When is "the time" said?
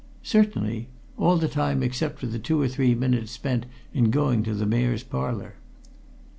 1.37-1.83